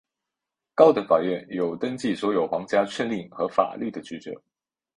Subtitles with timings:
[0.73, 4.33] 高等法院有登记所有皇家敕令和法律的职责。